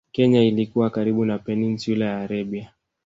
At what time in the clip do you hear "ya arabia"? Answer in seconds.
2.05-2.71